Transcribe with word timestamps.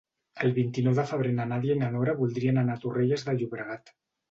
El 0.45 0.53
vint-i-nou 0.53 0.95
de 0.99 1.05
febrer 1.11 1.33
na 1.41 1.45
Nàdia 1.51 1.77
i 1.77 1.83
na 1.83 1.91
Nora 1.97 2.17
voldrien 2.23 2.63
anar 2.65 2.81
a 2.81 2.85
Torrelles 2.87 3.29
de 3.31 3.39
Llobregat. 3.39 3.97